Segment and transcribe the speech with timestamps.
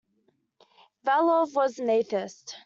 [1.05, 2.55] Vavilov was an atheist.